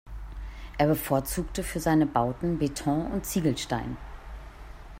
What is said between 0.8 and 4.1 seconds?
bevorzugte für seine Bauten Beton und Ziegelstein.